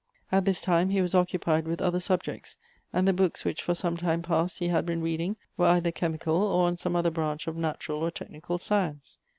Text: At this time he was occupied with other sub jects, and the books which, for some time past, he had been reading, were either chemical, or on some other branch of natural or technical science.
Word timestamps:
At 0.31 0.45
this 0.45 0.59
time 0.59 0.89
he 0.89 0.99
was 0.99 1.13
occupied 1.13 1.67
with 1.67 1.79
other 1.79 1.99
sub 1.99 2.23
jects, 2.23 2.55
and 2.91 3.07
the 3.07 3.13
books 3.13 3.45
which, 3.45 3.61
for 3.61 3.75
some 3.75 3.97
time 3.97 4.23
past, 4.23 4.57
he 4.57 4.69
had 4.69 4.83
been 4.83 4.99
reading, 5.03 5.37
were 5.57 5.67
either 5.67 5.91
chemical, 5.91 6.41
or 6.41 6.65
on 6.65 6.77
some 6.77 6.95
other 6.95 7.11
branch 7.11 7.45
of 7.45 7.55
natural 7.55 7.99
or 8.01 8.09
technical 8.09 8.57
science. 8.57 9.19